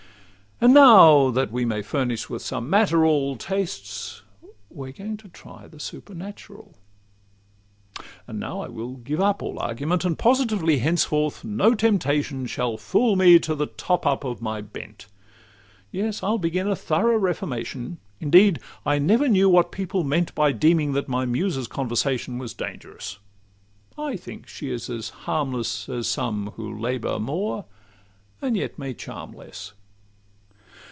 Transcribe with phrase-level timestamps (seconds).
[0.63, 4.21] And now, that we may furnish with some matter all Tastes,
[4.69, 6.75] we are going to try the supernatural.
[8.27, 13.15] And now I will give up all argument; And positively henceforth no temptation Shall 'fool
[13.15, 15.07] me to the top up of my bent:'
[15.91, 17.97] Yes, I' ll begin a thorough reformation.
[18.19, 24.15] Indeed, I never knew what people meant By deeming that my Muse's conversation Was dangerous;—I
[24.15, 27.65] think she is as harmless As some who labour more
[28.43, 29.73] and yet may charm less.